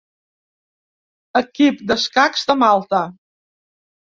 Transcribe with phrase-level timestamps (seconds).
[1.43, 3.03] Equip d'escacs de Malta.